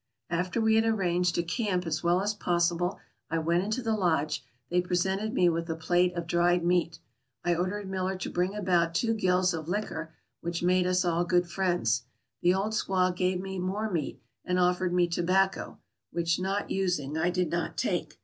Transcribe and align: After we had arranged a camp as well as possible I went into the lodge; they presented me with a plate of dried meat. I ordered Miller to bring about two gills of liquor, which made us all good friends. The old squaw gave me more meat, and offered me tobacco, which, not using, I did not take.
After 0.31 0.59
we 0.59 0.77
had 0.77 0.83
arranged 0.83 1.37
a 1.37 1.43
camp 1.43 1.85
as 1.85 2.01
well 2.01 2.21
as 2.23 2.33
possible 2.33 2.97
I 3.29 3.37
went 3.37 3.63
into 3.63 3.83
the 3.83 3.93
lodge; 3.93 4.43
they 4.71 4.81
presented 4.81 5.31
me 5.35 5.47
with 5.47 5.69
a 5.69 5.75
plate 5.75 6.15
of 6.15 6.25
dried 6.25 6.65
meat. 6.65 6.97
I 7.45 7.53
ordered 7.53 7.87
Miller 7.87 8.17
to 8.17 8.29
bring 8.31 8.55
about 8.55 8.95
two 8.95 9.13
gills 9.13 9.53
of 9.53 9.67
liquor, 9.67 10.15
which 10.39 10.63
made 10.63 10.87
us 10.87 11.05
all 11.05 11.23
good 11.23 11.47
friends. 11.47 12.01
The 12.41 12.51
old 12.55 12.71
squaw 12.71 13.15
gave 13.15 13.39
me 13.39 13.59
more 13.59 13.91
meat, 13.91 14.19
and 14.43 14.57
offered 14.59 14.91
me 14.91 15.07
tobacco, 15.07 15.77
which, 16.11 16.39
not 16.39 16.71
using, 16.71 17.15
I 17.15 17.29
did 17.29 17.51
not 17.51 17.77
take. 17.77 18.19